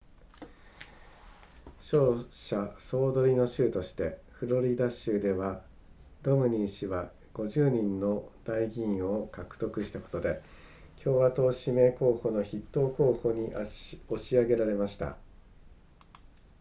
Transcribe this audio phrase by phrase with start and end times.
[1.77, 5.63] 勝者総取りの州としてフロリダ州では
[6.23, 10.41] ロムニー氏は50人の代議員を獲得したことで
[11.03, 13.99] 共和党指名候補の筆頭候補に押し
[14.35, 15.17] 上げられました